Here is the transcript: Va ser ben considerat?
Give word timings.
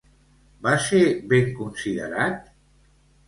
Va 0.67 0.71
ser 0.85 1.01
ben 1.33 1.53
considerat? 1.59 2.39